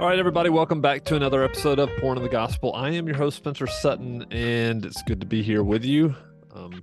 [0.00, 2.74] All right, everybody, welcome back to another episode of Porn of the Gospel.
[2.74, 6.16] I am your host, Spencer Sutton, and it's good to be here with you.
[6.54, 6.82] Um,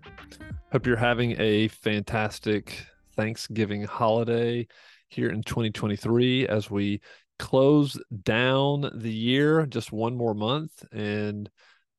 [0.71, 2.85] hope you're having a fantastic
[3.16, 4.67] Thanksgiving holiday
[5.07, 7.02] here in 2023 as we
[7.39, 10.86] close down the year, just one more month.
[10.91, 11.49] And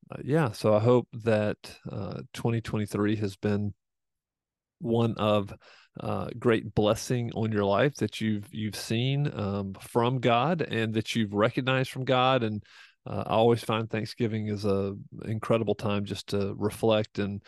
[0.09, 1.57] uh, yeah, so I hope that
[1.91, 3.73] uh, 2023 has been
[4.79, 5.53] one of
[5.99, 11.15] uh, great blessing on your life that you've you've seen um, from God and that
[11.15, 12.43] you've recognized from God.
[12.43, 12.63] And
[13.05, 17.41] uh, I always find Thanksgiving is a incredible time just to reflect and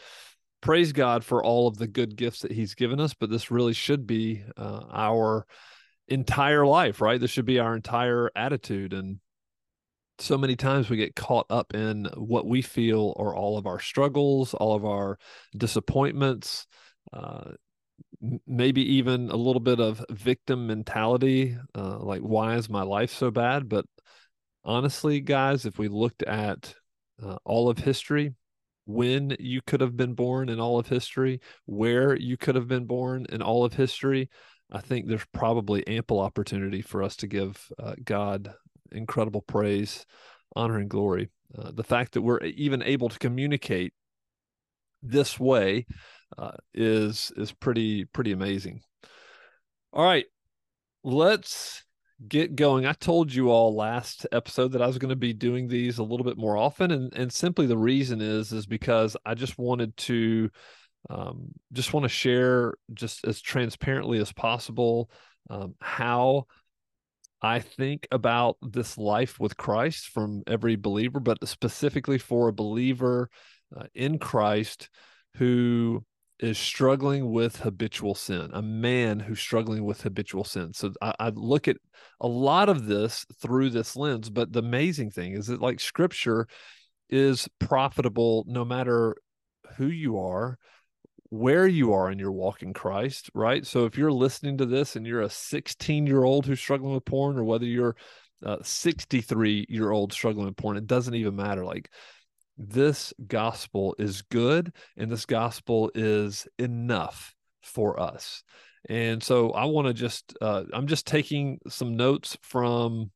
[0.61, 3.13] praise God for all of the good gifts that He's given us.
[3.13, 5.45] But this really should be uh, our
[6.07, 7.19] entire life, right?
[7.19, 8.93] This should be our entire attitude.
[8.93, 9.19] And
[10.19, 13.79] so many times we get caught up in what we feel are all of our
[13.79, 15.17] struggles, all of our
[15.55, 16.67] disappointments,
[17.13, 17.51] uh,
[18.45, 23.31] maybe even a little bit of victim mentality uh, like why is my life so
[23.31, 23.67] bad?
[23.67, 23.85] But
[24.63, 26.75] honestly guys if we looked at
[27.23, 28.33] uh, all of history
[28.85, 32.85] when you could have been born in all of history where you could have been
[32.85, 34.29] born in all of history
[34.71, 38.53] i think there's probably ample opportunity for us to give uh, god
[38.91, 40.05] incredible praise
[40.55, 41.29] honor and glory.
[41.57, 43.93] Uh, the fact that we're even able to communicate
[45.03, 45.85] this way
[46.37, 48.81] uh, is is pretty pretty amazing.
[49.93, 50.25] All right,
[51.03, 51.83] let's
[52.27, 52.85] get going.
[52.85, 56.03] I told you all last episode that I was going to be doing these a
[56.03, 59.95] little bit more often, and and simply the reason is is because I just wanted
[59.97, 60.49] to
[61.09, 65.09] um, just want to share just as transparently as possible
[65.49, 66.45] um, how
[67.41, 73.29] I think about this life with Christ from every believer, but specifically for a believer
[73.75, 74.89] uh, in Christ
[75.37, 76.05] who
[76.41, 80.73] is struggling with habitual sin, a man who's struggling with habitual sin.
[80.73, 81.77] So I, I, look at
[82.19, 84.29] a lot of this through this lens.
[84.31, 86.47] But the amazing thing is that, like, scripture
[87.09, 89.15] is profitable no matter
[89.77, 90.57] who you are,
[91.29, 93.65] where you are in your walk in Christ, right?
[93.65, 97.05] So if you're listening to this and you're a 16 year old who's struggling with
[97.05, 97.95] porn, or whether you're
[98.41, 101.63] a 63 year old struggling with porn, it doesn't even matter.
[101.63, 101.91] Like,
[102.69, 108.43] this gospel is good and this gospel is enough for us.
[108.89, 113.11] And so I want to just, uh, I'm just taking some notes from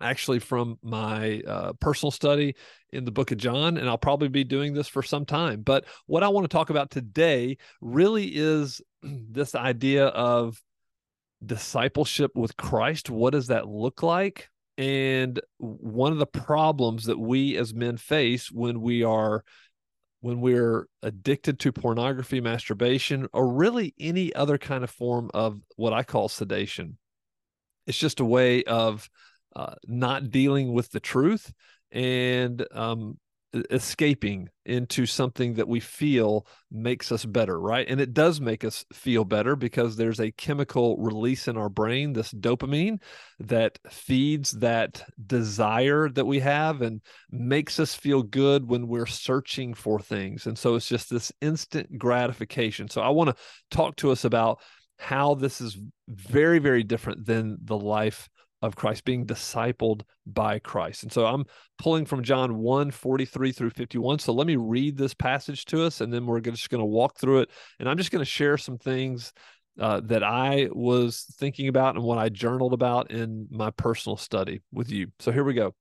[0.00, 2.54] actually from my uh, personal study
[2.92, 5.62] in the book of John, and I'll probably be doing this for some time.
[5.62, 10.60] But what I want to talk about today really is this idea of
[11.44, 13.10] discipleship with Christ.
[13.10, 14.48] What does that look like?
[14.76, 19.44] And one of the problems that we as men face when we are
[20.20, 25.92] when we're addicted to pornography, masturbation, or really any other kind of form of what
[25.92, 26.96] I call sedation,
[27.86, 29.06] it's just a way of
[29.54, 31.52] uh, not dealing with the truth.
[31.92, 33.18] And um,
[33.70, 37.88] escaping into something that we feel makes us better, right?
[37.88, 42.12] And it does make us feel better because there's a chemical release in our brain,
[42.12, 43.00] this dopamine,
[43.40, 47.00] that feeds that desire that we have and
[47.30, 50.46] makes us feel good when we're searching for things.
[50.46, 52.88] And so it's just this instant gratification.
[52.88, 53.36] So I want to
[53.70, 54.60] talk to us about
[54.98, 55.76] how this is
[56.08, 58.28] very, very different than the life
[58.64, 61.02] of Christ, being discipled by Christ.
[61.02, 61.44] And so I'm
[61.78, 64.18] pulling from John 1 43 through 51.
[64.18, 67.18] So let me read this passage to us, and then we're just going to walk
[67.18, 67.50] through it.
[67.78, 69.32] And I'm just going to share some things
[69.80, 74.62] uh, that I was thinking about and what I journaled about in my personal study
[74.72, 75.08] with you.
[75.18, 75.74] So here we go.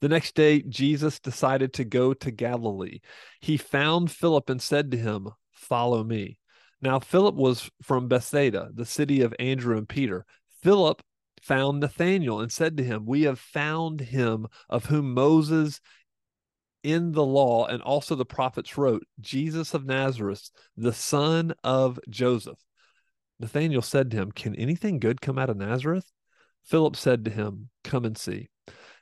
[0.00, 3.00] The next day, Jesus decided to go to Galilee.
[3.40, 6.38] He found Philip and said to him, Follow me.
[6.80, 10.24] Now, Philip was from Bethsaida, the city of Andrew and Peter.
[10.62, 11.02] Philip
[11.42, 15.80] found Nathanael and said to him, We have found him of whom Moses
[16.82, 22.58] in the law and also the prophets wrote, Jesus of Nazareth, the son of Joseph.
[23.40, 26.10] Nathanael said to him, Can anything good come out of Nazareth?
[26.64, 28.48] Philip said to him, Come and see.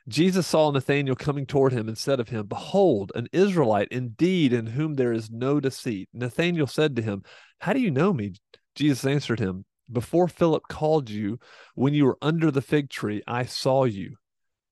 [0.07, 4.67] Jesus saw Nathanael coming toward him and said of him, Behold, an Israelite indeed, in
[4.67, 6.07] whom there is no deceit.
[6.13, 7.23] Nathanael said to him,
[7.59, 8.33] How do you know me?
[8.75, 11.39] Jesus answered him, before Philip called you,
[11.75, 14.15] when you were under the fig tree, I saw you.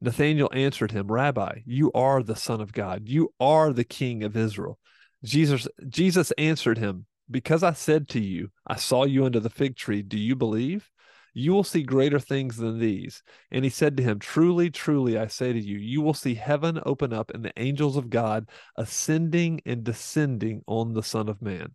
[0.01, 3.07] Nathanael answered him, Rabbi, you are the Son of God.
[3.07, 4.77] You are the King of Israel.
[5.23, 9.75] Jesus, Jesus answered him, Because I said to you, I saw you under the fig
[9.75, 10.89] tree, do you believe?
[11.33, 13.21] You will see greater things than these.
[13.51, 16.79] And he said to him, Truly, truly, I say to you, you will see heaven
[16.85, 18.47] open up and the angels of God
[18.77, 21.73] ascending and descending on the Son of Man.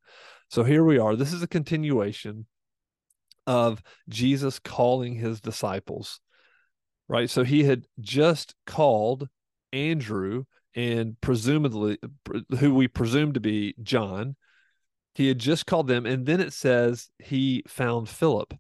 [0.49, 1.15] So here we are.
[1.15, 2.47] This is a continuation
[3.47, 6.21] of Jesus calling his disciples.
[7.09, 7.29] right?
[7.29, 9.29] So he had just called
[9.73, 10.45] Andrew
[10.75, 11.99] and presumably
[12.59, 14.37] who we presume to be John.
[15.15, 18.55] He had just called them, and then it says he found Philip.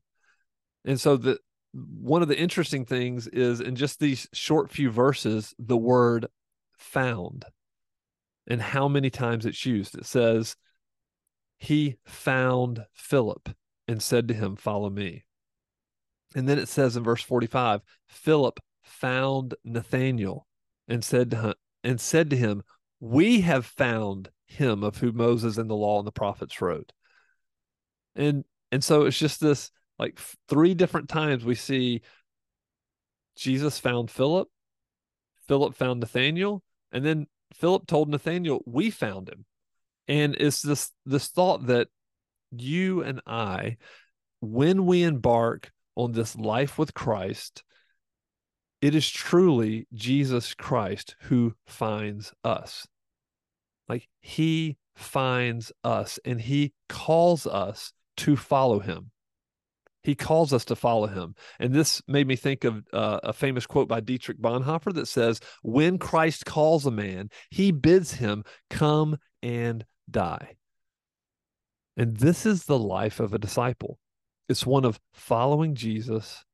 [0.84, 1.38] And so the
[1.72, 6.26] one of the interesting things is in just these short few verses, the word
[6.76, 7.44] found
[8.48, 9.96] and how many times it's used.
[9.96, 10.56] It says,
[11.58, 13.50] He found Philip
[13.90, 15.24] and said to him, Follow me.
[16.36, 20.46] And then it says in verse 45, Philip found Nathanael
[20.86, 22.62] and said to him, and said to him,
[23.00, 26.92] We have found him of whom Moses and the law and the prophets wrote.
[28.14, 32.02] And and so it's just this like three different times we see
[33.36, 34.48] Jesus found Philip,
[35.48, 39.46] Philip found Nathanael, and then Philip told Nathanael, "We found him."
[40.06, 41.88] And it's this this thought that
[42.50, 43.76] you and I,
[44.40, 47.62] when we embark on this life with Christ,
[48.80, 52.86] it is truly Jesus Christ who finds us.
[53.88, 59.10] Like he finds us and he calls us to follow him.
[60.02, 61.34] He calls us to follow him.
[61.58, 65.40] And this made me think of uh, a famous quote by Dietrich Bonhoeffer that says,
[65.62, 70.56] When Christ calls a man, he bids him come and die.
[71.96, 73.98] And this is the life of a disciple
[74.50, 76.44] it's one of following Jesus,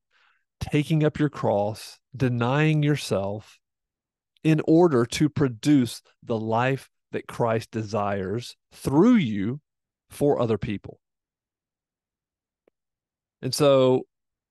[0.59, 3.57] taking up your cross, denying yourself
[4.43, 9.61] in order to produce the life that Christ desires through you
[10.11, 10.99] for other people.
[13.41, 14.03] And so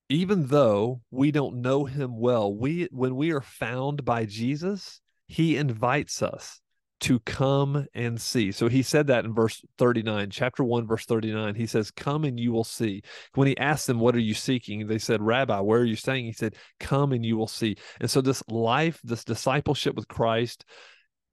[0.08, 5.56] even though we don't know him well, we when we are found by Jesus, he
[5.56, 6.60] invites us
[7.00, 8.52] to come and see.
[8.52, 11.54] So he said that in verse 39, chapter 1, verse 39.
[11.54, 13.02] He says, Come and you will see.
[13.34, 14.86] When he asked them, What are you seeking?
[14.86, 16.24] They said, Rabbi, where are you staying?
[16.24, 17.76] He said, Come and you will see.
[18.00, 20.64] And so this life, this discipleship with Christ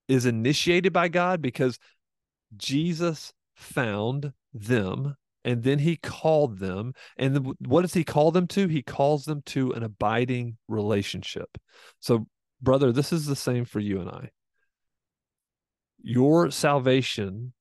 [0.08, 1.80] is initiated by God because
[2.58, 8.48] Jesus found them and then he called them and the, what does he call them
[8.48, 11.58] to he calls them to an abiding relationship
[12.00, 12.26] so
[12.62, 14.30] brother this is the same for you and i
[16.04, 17.54] your salvation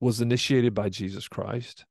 [0.00, 1.84] was initiated by jesus christ.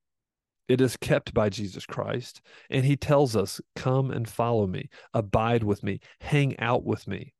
[0.70, 2.42] It is kept by jesus christ.
[2.70, 4.90] And he tells us come and follow me.
[5.14, 6.00] Abide with me.
[6.22, 7.34] Hang out with me.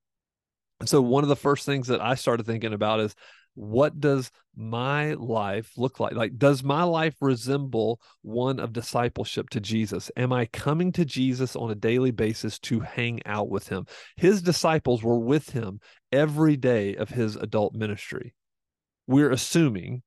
[0.82, 3.16] And so one of the first things that i started thinking about is
[3.56, 6.14] what does my life look like?
[6.14, 10.12] Like does my life resemble one of discipleship to jesus?
[10.16, 13.86] Am i coming to jesus on a daily basis to hang out with him?
[14.16, 15.80] His disciples were with him
[16.12, 18.34] every day of his adult ministry.
[19.08, 20.04] We're assuming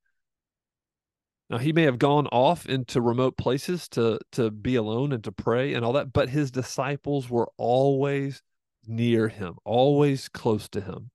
[1.49, 5.33] now he may have gone off into remote places to to be alone and to
[5.33, 8.43] pray and all that but his disciples were always
[8.87, 11.11] near him always close to him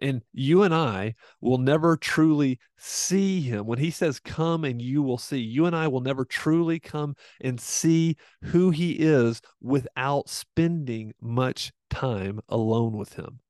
[0.00, 3.66] and you and I will never truly see him.
[3.66, 7.14] When he says, Come and you will see, you and I will never truly come
[7.40, 13.40] and see who he is without spending much time alone with him.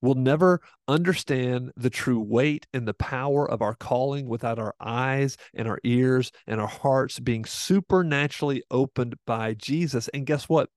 [0.00, 5.36] We'll never understand the true weight and the power of our calling without our eyes
[5.54, 10.06] and our ears and our hearts being supernaturally opened by Jesus.
[10.08, 10.70] And guess what?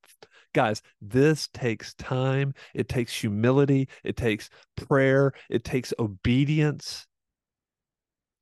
[0.54, 2.54] Guys, this takes time.
[2.74, 3.88] It takes humility.
[4.04, 5.34] It takes prayer.
[5.50, 7.08] It takes obedience.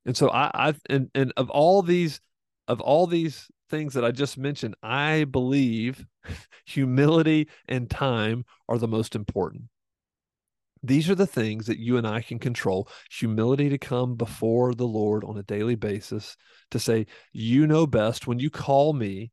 [0.06, 2.20] And so I, I and, and of all these,
[2.66, 6.04] of all these things that I just mentioned, I believe
[6.66, 9.64] humility and time are the most important.
[10.82, 14.86] These are the things that you and I can control humility to come before the
[14.86, 16.36] Lord on a daily basis,
[16.70, 18.26] to say, You know best.
[18.26, 19.30] When you call me,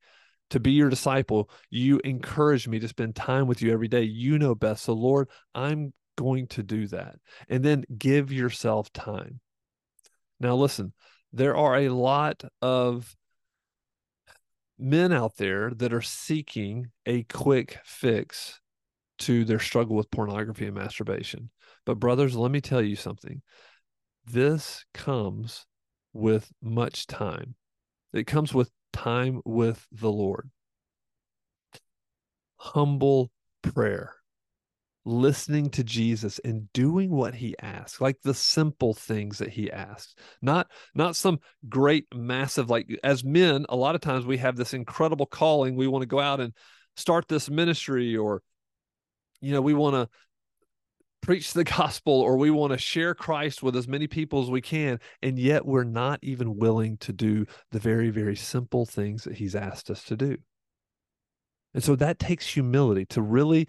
[0.50, 4.04] to be your disciple, you encourage me to spend time with you every day.
[4.04, 4.84] You know best.
[4.84, 7.16] So, Lord, I'm going to do that.
[7.50, 9.40] And then give yourself time.
[10.40, 10.94] Now, listen,
[11.34, 13.16] there are a lot of
[14.80, 18.60] men out there that are seeking a quick fix
[19.20, 21.50] to their struggle with pornography and masturbation.
[21.86, 23.42] But, brothers, let me tell you something.
[24.26, 25.66] This comes
[26.14, 27.56] with much time.
[28.14, 30.50] It comes with time with the Lord.
[32.58, 34.16] Humble prayer,
[35.06, 40.16] listening to Jesus and doing what he asks, like the simple things that he asks.
[40.42, 41.40] Not not some
[41.70, 45.76] great massive like as men, a lot of times we have this incredible calling.
[45.76, 46.54] We want to go out and
[46.96, 48.42] start this ministry or
[49.42, 50.10] you know, we want to
[51.28, 54.62] preach the gospel or we want to share Christ with as many people as we
[54.62, 55.00] can.
[55.22, 59.54] And yet we're not even willing to do the very, very simple things that he's
[59.54, 60.38] asked us to do.
[61.74, 63.68] And so that takes humility to really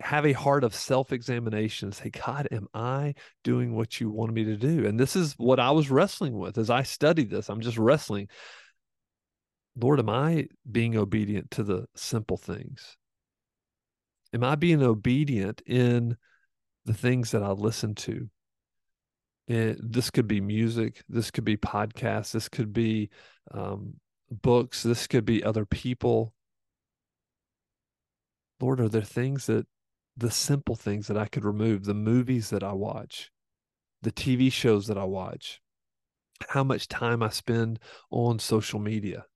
[0.00, 4.32] have a heart of self examination and say, God, am I doing what you want
[4.32, 4.86] me to do?
[4.86, 7.48] And this is what I was wrestling with as I studied this.
[7.48, 8.28] I'm just wrestling.
[9.76, 12.96] Lord, am I being obedient to the simple things?
[14.32, 16.16] Am I being obedient in
[16.84, 18.28] the things that I listen to?
[19.46, 23.10] And this could be music, this could be podcasts, this could be
[23.50, 23.94] um,
[24.30, 26.32] books, this could be other people.
[28.60, 29.66] Lord, are there things that
[30.16, 33.30] the simple things that I could remove, the movies that I watch,
[34.02, 35.60] the TV shows that I watch,
[36.48, 37.78] how much time I spend
[38.10, 39.26] on social media?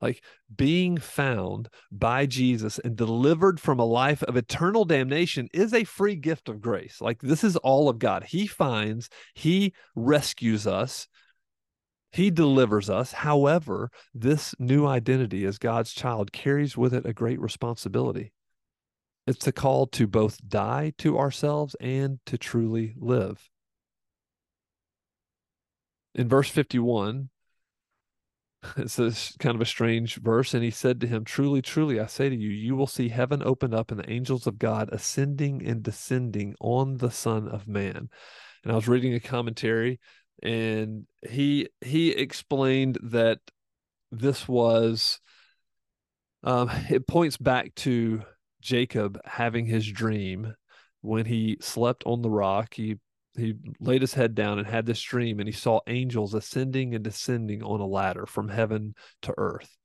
[0.00, 0.22] Like
[0.54, 6.16] being found by Jesus and delivered from a life of eternal damnation is a free
[6.16, 7.00] gift of grace.
[7.00, 8.24] Like this is all of God.
[8.24, 11.08] He finds, He rescues us,
[12.12, 13.12] He delivers us.
[13.12, 18.32] However, this new identity as God's child carries with it a great responsibility.
[19.26, 23.48] It's a call to both die to ourselves and to truly live.
[26.14, 27.28] In verse 51,
[28.76, 30.54] it's a kind of a strange verse.
[30.54, 33.42] And he said to him, Truly, truly, I say to you, you will see heaven
[33.42, 38.08] opened up and the angels of God ascending and descending on the Son of Man.
[38.62, 40.00] And I was reading a commentary,
[40.42, 43.38] and he he explained that
[44.12, 45.20] this was
[46.42, 48.22] um, it points back to
[48.60, 50.54] Jacob having his dream
[51.00, 52.74] when he slept on the rock.
[52.74, 52.98] He
[53.36, 57.04] he laid his head down and had this dream and he saw angels ascending and
[57.04, 59.76] descending on a ladder from heaven to earth.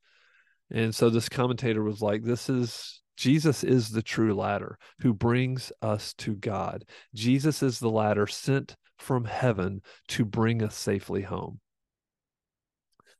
[0.70, 5.72] And so this commentator was like this is jesus is the true ladder who brings
[5.80, 6.84] us to god.
[7.14, 11.60] Jesus is the ladder sent from heaven to bring us safely home.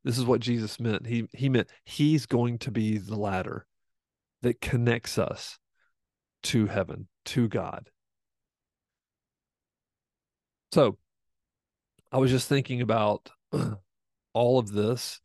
[0.02, 1.06] This is what jesus meant.
[1.06, 3.64] He he meant he's going to be the ladder
[4.42, 5.58] that connects us
[6.42, 7.90] to heaven to god
[10.76, 10.98] so
[12.12, 13.30] I was just thinking about
[14.34, 15.22] all of this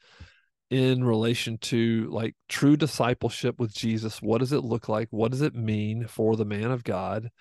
[0.70, 4.22] in relation to like true discipleship with Jesus.
[4.22, 5.10] What does it look like?
[5.12, 7.31] What does it mean for the man of God?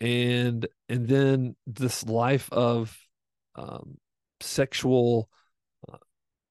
[0.00, 2.96] And and then this life of
[3.56, 3.98] um,
[4.40, 5.28] sexual
[5.86, 5.98] uh,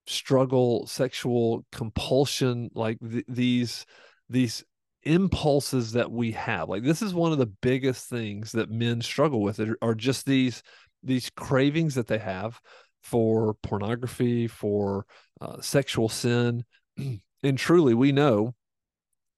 [0.06, 3.84] struggle, sexual compulsion, like th- these
[4.28, 4.64] these
[5.02, 6.68] impulses that we have.
[6.68, 10.62] Like this is one of the biggest things that men struggle with are just these
[11.02, 12.60] these cravings that they have
[13.02, 15.06] for pornography, for
[15.40, 16.64] uh, sexual sin.
[17.42, 18.54] and truly, we know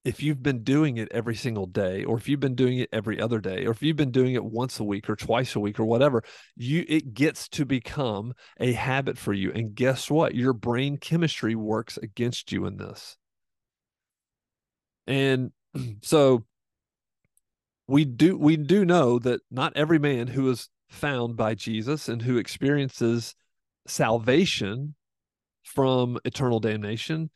[0.03, 3.21] if you've been doing it every single day or if you've been doing it every
[3.21, 5.79] other day or if you've been doing it once a week or twice a week
[5.79, 6.21] or whatever
[6.57, 9.51] you it gets to become a habit for you.
[9.53, 10.35] And guess what?
[10.35, 13.17] Your brain chemistry works against you in this.
[15.07, 15.51] And
[16.01, 16.45] so
[17.87, 22.21] we do we do know that not every man who is found by Jesus and
[22.21, 23.35] who experiences
[23.87, 24.95] salvation
[25.63, 27.29] from eternal damnation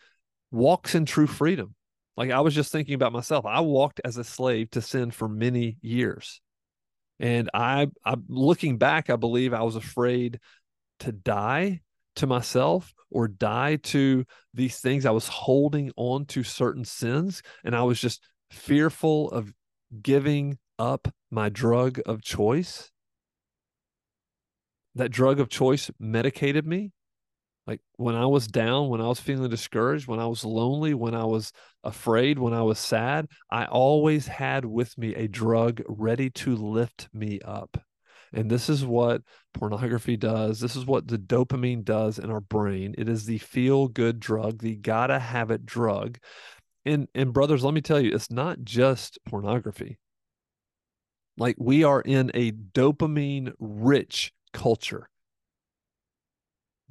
[0.51, 1.75] walks in true freedom.
[2.15, 3.45] Like I was just thinking about myself.
[3.45, 6.41] I walked as a slave to sin for many years.
[7.19, 10.39] And I I looking back, I believe I was afraid
[10.99, 11.81] to die
[12.17, 15.05] to myself or die to these things.
[15.05, 18.21] I was holding on to certain sins and I was just
[18.51, 19.51] fearful of
[20.01, 22.91] giving up my drug of choice
[24.97, 26.91] that drug of choice medicated me.
[27.65, 31.13] Like when I was down, when I was feeling discouraged, when I was lonely, when
[31.13, 31.51] I was
[31.83, 37.09] afraid, when I was sad, I always had with me a drug ready to lift
[37.13, 37.77] me up.
[38.33, 39.21] And this is what
[39.53, 40.59] pornography does.
[40.59, 42.95] This is what the dopamine does in our brain.
[42.97, 46.19] It is the feel good drug, the gotta have it drug.
[46.85, 49.97] And and brothers, let me tell you, it's not just pornography.
[51.37, 55.09] Like we are in a dopamine rich culture.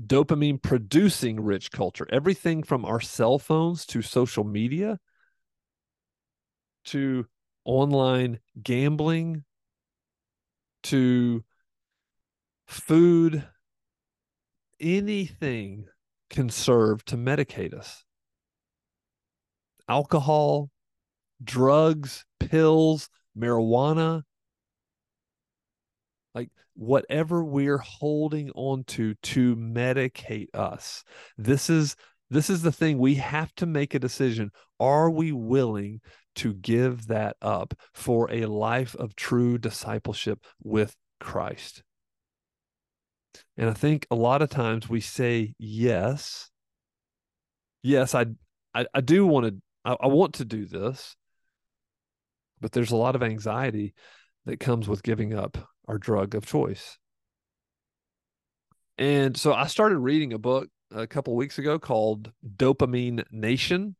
[0.04, 2.06] Dopamine producing rich culture.
[2.10, 4.98] Everything from our cell phones to social media
[6.84, 7.26] to
[7.64, 9.44] online gambling
[10.84, 11.44] to
[12.66, 13.46] food.
[14.78, 15.86] Anything
[16.30, 18.04] can serve to medicate us.
[19.88, 20.70] Alcohol
[21.42, 23.08] drugs pills
[23.38, 24.22] marijuana.
[26.34, 31.02] Like whatever we're holding on to to medicate us.
[31.37, 31.97] This is
[32.30, 34.50] this is the thing we have to make a decision.
[34.78, 36.00] Are we willing
[36.37, 41.83] to give that up for a life of true discipleship with Christ?
[43.56, 46.50] And i think a lot of times we say yes.
[47.83, 48.26] Yes i
[48.75, 51.16] I, I do want to I, I want to do this,
[52.61, 53.95] but there's a lot of anxiety
[54.45, 55.56] that comes with giving up
[55.88, 56.98] our drug of choice.
[58.98, 63.96] And so I started reading a book a couple weeks ago called Dopamine Nation.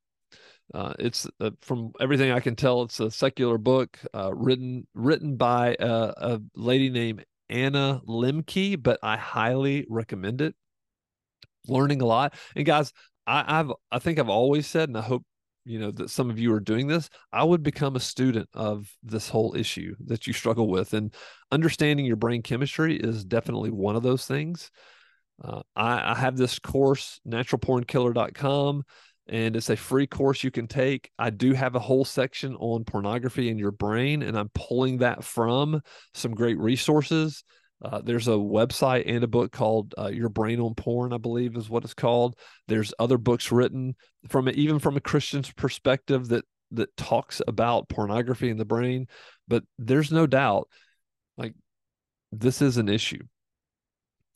[0.75, 5.37] Uh, it's uh, from everything I can tell, it's a secular book uh, written written
[5.37, 10.57] by a, a, lady named Anna Lembke, but I highly recommend it.
[11.69, 12.93] Learning a lot, and guys,
[13.27, 15.25] I, I've I think I've always said, and I hope
[15.67, 18.89] you know that some of you are doing this i would become a student of
[19.03, 21.13] this whole issue that you struggle with and
[21.53, 24.71] understanding your brain chemistry is definitely one of those things.
[25.43, 28.85] Uh, I, I, have this course naturalpornkiller.com
[29.29, 31.11] and it's a free course you can take.
[31.19, 35.23] I do have a whole section on pornography in your brain and i'm pulling that
[35.25, 35.83] from
[36.15, 37.45] some great resources
[37.85, 41.57] uh, there's a website and a book called uh, Your Brain on Porn, I believe
[41.57, 42.37] is what it's called.
[42.69, 43.95] There's other books written
[44.29, 49.07] from even from a Christian's perspective that that talks about pornography in the brain.
[49.47, 50.69] But there's no doubt,
[51.37, 51.55] like
[52.33, 53.23] this is an issue,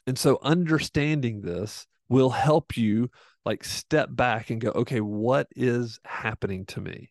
[0.07, 3.11] and so understanding this will help you
[3.47, 7.11] like step back and go, okay, what is happening to me?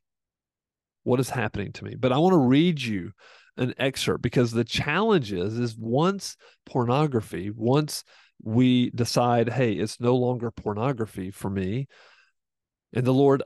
[1.04, 1.96] What is happening to me?
[1.96, 3.14] But I want to read you
[3.60, 6.36] an excerpt because the challenge is is once
[6.66, 8.04] pornography once
[8.42, 11.88] we decide hey it's no longer pornography for me
[12.94, 13.44] and the lord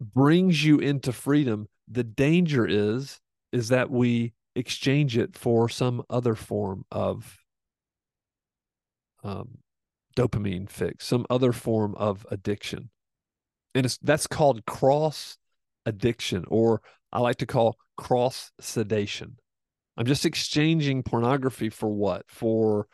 [0.00, 3.18] brings you into freedom the danger is
[3.50, 7.38] is that we exchange it for some other form of
[9.24, 9.58] um,
[10.16, 12.90] dopamine fix some other form of addiction.
[13.74, 15.38] And it's that's called cross
[15.86, 16.82] addiction or
[17.12, 19.36] i like to call cross sedation.
[19.96, 22.24] I'm just exchanging pornography for what?
[22.28, 22.86] For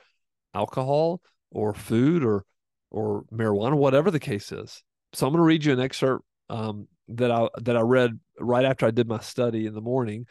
[0.55, 2.45] alcohol or food or
[2.91, 4.83] or marijuana, whatever the case is.
[5.13, 8.65] So I'm going to read you an excerpt um, that I that I read right
[8.65, 10.27] after I did my study in the morning.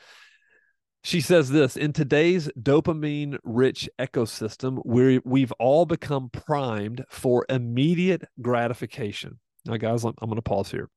[1.03, 8.23] She says this in today's dopamine rich ecosystem, we we've all become primed for immediate
[8.41, 9.39] gratification.
[9.65, 10.89] Now, guys, I'm going to pause here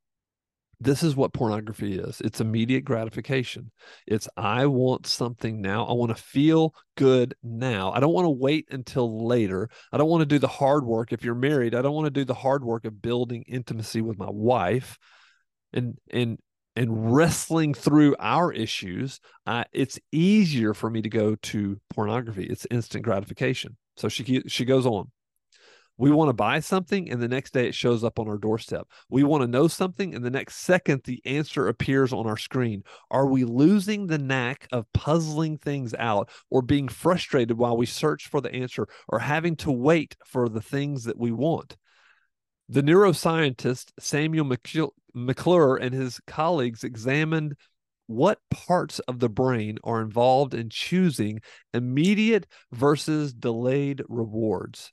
[0.81, 2.21] this is what pornography is.
[2.21, 3.71] It's immediate gratification.
[4.07, 5.85] It's i want something now.
[5.85, 7.93] I want to feel good now.
[7.93, 9.69] I don't want to wait until later.
[9.93, 11.75] I don't want to do the hard work if you're married.
[11.75, 14.99] I don't want to do the hard work of building intimacy with my wife
[15.73, 16.39] and and
[16.77, 19.19] and wrestling through our issues.
[19.73, 22.45] It's easier for me to go to pornography.
[22.45, 23.77] It's instant gratification.
[23.97, 25.11] So she she goes on
[25.99, 28.87] we want to buy something and the next day it shows up on our doorstep.
[29.11, 32.85] We want to know something and the next second the answer appears on our screen.
[33.11, 38.29] Are we losing the knack of puzzling things out or being frustrated while we search
[38.29, 41.77] for the answer or having to wait for the things that we want?
[42.69, 44.57] The neuroscientist Samuel
[45.15, 47.57] McClure and his colleagues examined
[48.07, 51.41] what parts of the brain are involved in choosing
[51.75, 54.93] immediate versus delayed rewards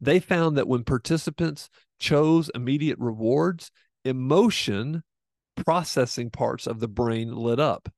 [0.00, 3.70] they found that when participants chose immediate rewards,
[4.04, 5.02] emotion
[5.64, 7.88] processing parts of the brain lit up.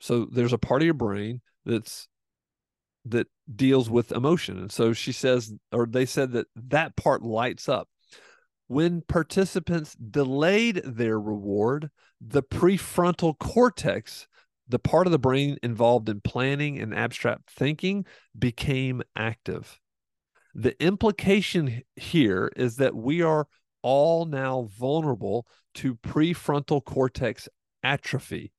[0.00, 2.08] So there's a part of your brain that's
[3.04, 4.58] that deals with emotion.
[4.58, 7.88] And so she says, or they said that that part lights up.
[8.68, 14.28] When participants delayed their reward, the prefrontal cortex,
[14.68, 18.06] the part of the brain involved in planning and abstract thinking,
[18.38, 19.80] became active.
[20.54, 23.46] The implication here is that we are
[23.82, 27.48] all now vulnerable to prefrontal cortex
[27.82, 28.52] atrophy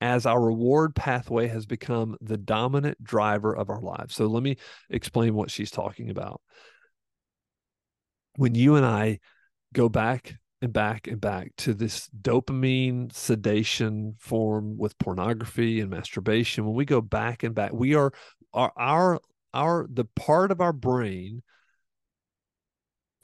[0.00, 4.14] as our reward pathway has become the dominant driver of our lives.
[4.14, 4.56] So let me
[4.90, 6.40] explain what she's talking about.
[8.36, 9.18] When you and I
[9.72, 16.64] go back and back and back to this dopamine sedation form with pornography and masturbation,
[16.64, 18.12] when we go back and back, we are
[18.54, 19.20] our, our
[19.58, 21.42] our the part of our brain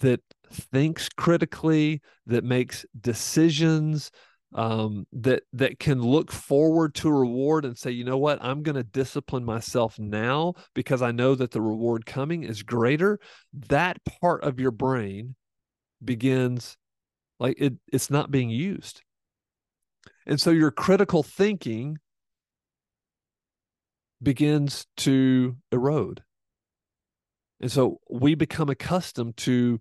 [0.00, 0.20] that
[0.52, 4.10] thinks critically, that makes decisions,
[4.52, 8.74] um, that that can look forward to reward and say, you know what, I'm going
[8.76, 13.18] to discipline myself now because I know that the reward coming is greater.
[13.68, 15.36] That part of your brain
[16.04, 16.76] begins
[17.38, 19.02] like it, it's not being used.
[20.26, 21.98] And so your critical thinking
[24.24, 26.22] begins to erode.
[27.60, 29.78] And so we become accustomed to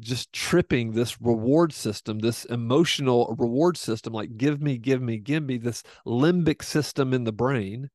[0.00, 5.42] just tripping this reward system, this emotional reward system, like give me, give me, give
[5.42, 7.90] me, this limbic system in the brain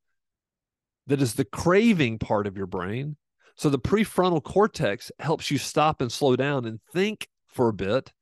[1.08, 3.18] that is the craving part of your brain.
[3.56, 8.14] So the prefrontal cortex helps you stop and slow down and think for a bit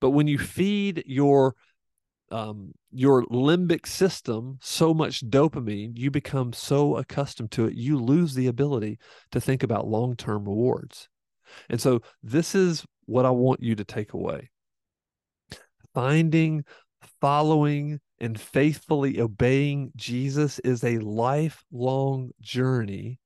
[0.00, 1.54] But when you feed your
[2.30, 8.34] um, your limbic system so much dopamine, you become so accustomed to it, you lose
[8.34, 8.98] the ability
[9.32, 11.08] to think about long term rewards.
[11.68, 14.50] And so, this is what I want you to take away
[15.94, 16.64] finding,
[17.20, 23.18] following, and faithfully obeying Jesus is a lifelong journey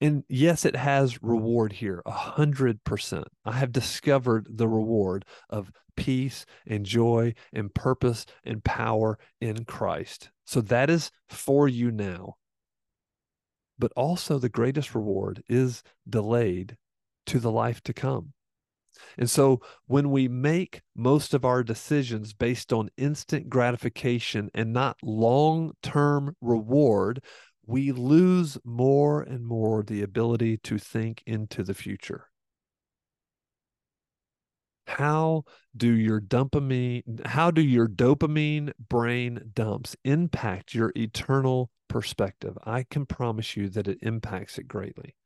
[0.00, 3.28] and yes, it has reward here, a hundred percent.
[3.44, 10.30] I have discovered the reward of peace and joy and purpose and power in Christ.
[10.44, 12.34] So that is for you now.
[13.78, 16.76] But also, the greatest reward is delayed
[17.26, 18.32] to the life to come.
[19.18, 24.96] And so, when we make most of our decisions based on instant gratification and not
[25.02, 27.24] long term reward,
[27.66, 32.28] we lose more and more the ability to think into the future.
[34.86, 35.44] How
[35.76, 42.56] do your dopamine how do your dopamine brain dumps impact your eternal perspective?
[42.64, 45.16] I can promise you that it impacts it greatly.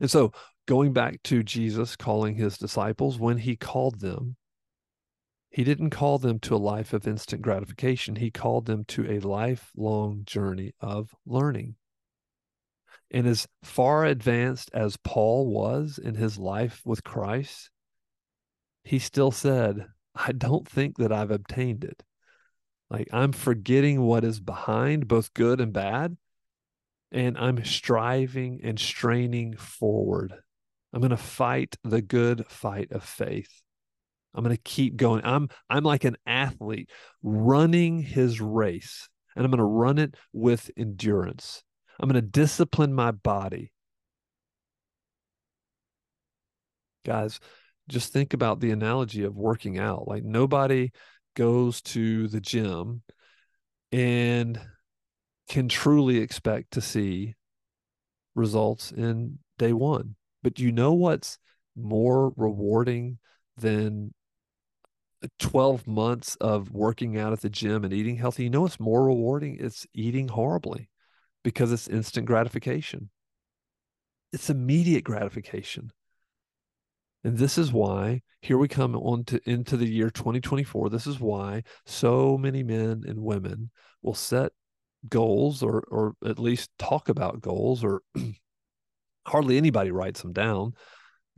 [0.00, 0.32] And so,
[0.66, 4.36] going back to Jesus calling his disciples, when he called them,
[5.50, 8.16] he didn't call them to a life of instant gratification.
[8.16, 11.76] He called them to a lifelong journey of learning.
[13.10, 17.70] And as far advanced as Paul was in his life with Christ,
[18.84, 22.02] he still said, I don't think that I've obtained it.
[22.90, 26.16] Like I'm forgetting what is behind, both good and bad,
[27.10, 30.34] and I'm striving and straining forward.
[30.92, 33.62] I'm going to fight the good fight of faith.
[34.38, 35.22] I'm going to keep going.
[35.24, 36.90] I'm I'm like an athlete
[37.24, 41.64] running his race and I'm going to run it with endurance.
[41.98, 43.72] I'm going to discipline my body.
[47.04, 47.40] Guys,
[47.88, 50.06] just think about the analogy of working out.
[50.06, 50.92] Like nobody
[51.34, 53.02] goes to the gym
[53.90, 54.60] and
[55.48, 57.34] can truly expect to see
[58.36, 60.14] results in day 1.
[60.44, 61.38] But do you know what's
[61.74, 63.18] more rewarding
[63.56, 64.14] than
[65.38, 69.04] 12 months of working out at the gym and eating healthy, you know what's more
[69.04, 69.56] rewarding?
[69.58, 70.88] It's eating horribly
[71.42, 73.10] because it's instant gratification.
[74.32, 75.90] It's immediate gratification.
[77.24, 80.88] And this is why here we come on to into the year 2024.
[80.88, 83.70] This is why so many men and women
[84.02, 84.52] will set
[85.08, 88.02] goals or or at least talk about goals or
[89.26, 90.74] hardly anybody writes them down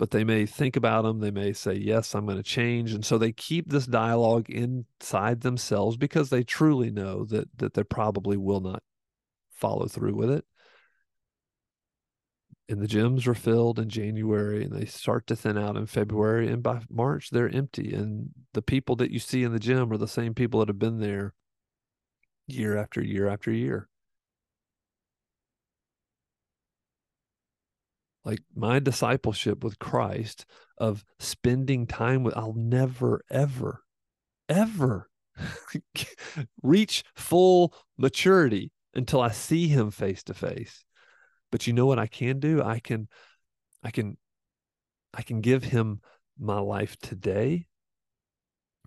[0.00, 1.20] but they may think about them.
[1.20, 2.94] They may say, Yes, I'm going to change.
[2.94, 7.84] And so they keep this dialogue inside themselves because they truly know that, that they
[7.84, 8.82] probably will not
[9.50, 10.46] follow through with it.
[12.70, 16.48] And the gyms are filled in January and they start to thin out in February.
[16.48, 17.92] And by March, they're empty.
[17.92, 20.78] And the people that you see in the gym are the same people that have
[20.78, 21.34] been there
[22.46, 23.89] year after year after year.
[28.24, 30.46] Like my discipleship with Christ
[30.78, 33.82] of spending time with I'll never ever
[34.48, 35.08] ever
[36.62, 40.84] reach full maturity until I see him face to face.
[41.50, 42.62] But you know what I can do?
[42.62, 43.08] I can
[43.82, 44.16] I can
[45.14, 46.00] I can give him
[46.38, 47.66] my life today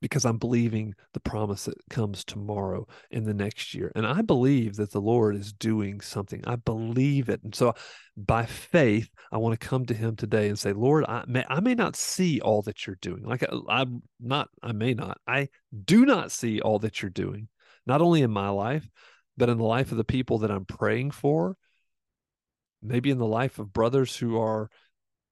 [0.03, 3.89] because I'm believing the promise that comes tomorrow in the next year.
[3.95, 6.43] And I believe that the Lord is doing something.
[6.45, 7.41] I believe it.
[7.41, 7.73] And so
[8.17, 11.61] by faith, I want to come to him today and say, Lord, I may, I
[11.61, 13.23] may not see all that you're doing.
[13.23, 15.47] Like I, I'm not, I may not, I
[15.85, 17.47] do not see all that you're doing,
[17.85, 18.85] not only in my life,
[19.37, 21.55] but in the life of the people that I'm praying for,
[22.81, 24.69] maybe in the life of brothers who are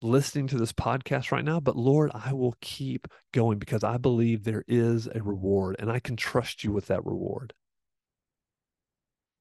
[0.02, 4.44] listening to this podcast right now, but Lord, I will keep going because I believe
[4.44, 7.54] there is a reward and I can trust you with that reward.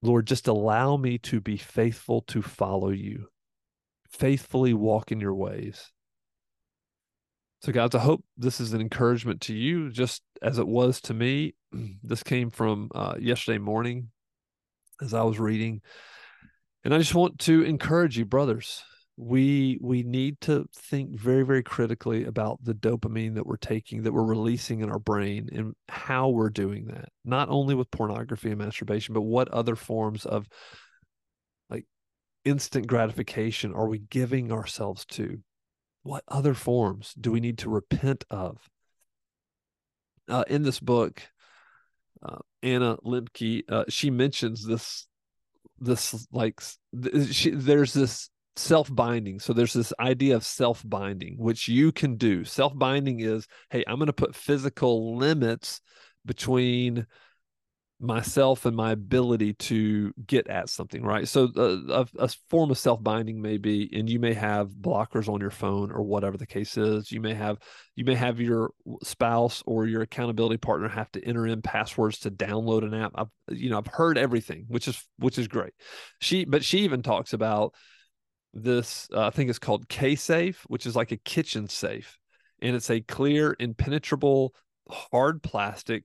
[0.02, 3.28] Lord, just allow me to be faithful to follow you,
[4.08, 5.92] faithfully walk in your ways.
[7.62, 11.14] So, guys, I hope this is an encouragement to you, just as it was to
[11.14, 11.54] me.
[12.02, 14.08] This came from uh, yesterday morning
[15.02, 15.82] as I was reading.
[16.82, 18.82] And I just want to encourage you, brothers,
[19.22, 24.12] we we need to think very very critically about the dopamine that we're taking that
[24.12, 28.58] we're releasing in our brain and how we're doing that not only with pornography and
[28.58, 30.48] masturbation but what other forms of
[31.68, 31.84] like
[32.46, 35.42] instant gratification are we giving ourselves to?
[36.02, 38.70] What other forms do we need to repent of?
[40.30, 41.20] Uh, in this book
[42.22, 45.06] uh, anna lembke uh, she mentions this
[45.78, 46.62] this like
[47.30, 49.38] she, there's this self binding.
[49.38, 52.44] So there's this idea of self binding, which you can do.
[52.44, 55.80] Self binding is, hey, I'm going to put physical limits
[56.24, 57.06] between
[58.00, 62.78] myself and my ability to get at something right so uh, a, a, form of
[62.78, 66.78] self-binding may be and you may have blockers on your phone or whatever the case
[66.78, 67.58] is you may have
[67.96, 68.70] you may have your
[69.02, 73.28] spouse or your accountability partner have to enter in passwords to download an app i've
[73.50, 75.74] you know i've heard everything which is which is great
[76.20, 77.74] she but she even talks about
[78.52, 82.18] this uh, i think it's called k-safe which is like a kitchen safe
[82.60, 84.54] and it's a clear impenetrable
[84.90, 86.04] hard plastic.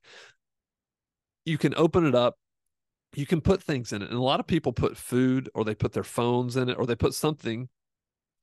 [1.43, 2.37] You can open it up
[3.13, 5.73] you can put things in it and a lot of people put food or they
[5.73, 7.69] put their phones in it or they put something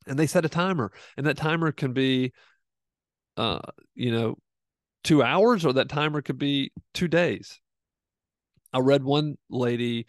[0.07, 2.33] and they set a timer and that timer can be
[3.37, 3.59] uh
[3.95, 4.35] you know
[5.05, 7.61] two hours or that timer could be two days.
[8.73, 10.07] I read one lady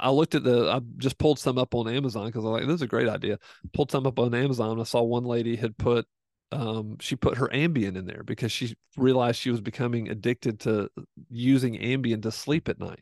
[0.00, 2.68] i looked at the i just pulled some up on amazon because i was like
[2.68, 3.38] this is a great idea
[3.72, 6.06] pulled some up on amazon i saw one lady had put
[6.52, 10.90] um, she put her Ambien in there because she realized she was becoming addicted to
[11.30, 13.00] using Ambien to sleep at night.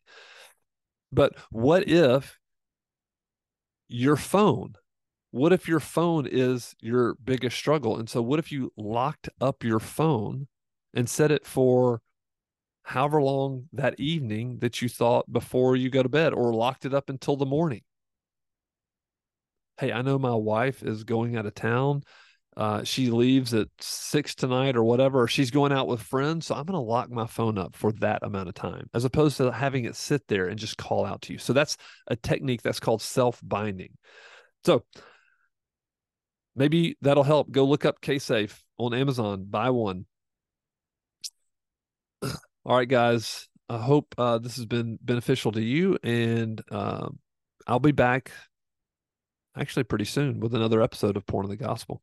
[1.13, 2.39] But what if
[3.89, 4.75] your phone?
[5.33, 7.99] What if your phone is your biggest struggle?
[7.99, 10.47] And so, what if you locked up your phone
[10.95, 12.01] and set it for
[12.83, 16.95] however long that evening that you thought before you go to bed, or locked it
[16.95, 17.83] up until the morning?
[19.79, 22.03] Hey, I know my wife is going out of town
[22.57, 26.47] uh, she leaves at six tonight or whatever, she's going out with friends.
[26.47, 29.37] So I'm going to lock my phone up for that amount of time as opposed
[29.37, 31.39] to having it sit there and just call out to you.
[31.39, 31.77] So that's
[32.09, 33.97] a technique that's called self binding.
[34.65, 34.85] So
[36.57, 37.51] maybe that'll help.
[37.51, 40.07] Go look up K-Safe on Amazon, buy one.
[42.65, 43.49] All right, guys.
[43.69, 47.09] I hope uh, this has been beneficial to you, and uh,
[47.67, 48.33] I'll be back
[49.57, 52.03] actually pretty soon with another episode of Porn of the Gospel.